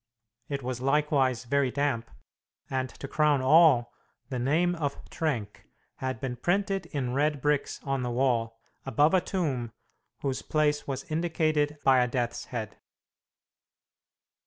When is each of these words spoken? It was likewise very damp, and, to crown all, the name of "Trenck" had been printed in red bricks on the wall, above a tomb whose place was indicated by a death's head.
It 0.49 0.63
was 0.63 0.81
likewise 0.81 1.43
very 1.45 1.69
damp, 1.69 2.09
and, 2.71 2.89
to 2.89 3.07
crown 3.07 3.43
all, 3.43 3.93
the 4.29 4.39
name 4.39 4.73
of 4.73 4.97
"Trenck" 5.11 5.67
had 5.97 6.19
been 6.19 6.37
printed 6.37 6.87
in 6.87 7.13
red 7.13 7.39
bricks 7.39 7.79
on 7.83 8.01
the 8.01 8.09
wall, 8.09 8.59
above 8.83 9.13
a 9.13 9.21
tomb 9.21 9.71
whose 10.23 10.41
place 10.41 10.87
was 10.87 11.03
indicated 11.03 11.77
by 11.83 11.99
a 12.01 12.07
death's 12.07 12.45
head. 12.45 12.79